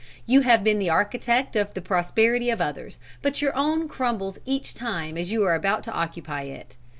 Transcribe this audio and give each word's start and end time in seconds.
You 0.25 0.41
have 0.41 0.63
been 0.63 0.79
the 0.79 0.89
architect 0.89 1.55
of 1.55 1.75
the 1.75 1.79
prosperity 1.81 2.49
of 2.49 2.59
others, 2.59 2.97
but 3.21 3.39
your 3.39 3.55
own 3.55 3.87
crumbles 3.87 4.39
each 4.47 4.73
time 4.73 5.15
as 5.15 5.31
you 5.31 5.43
are 5.43 5.53
about 5.53 5.83
to 5.83 5.93
occupy 5.93 6.41
it. 6.41 6.75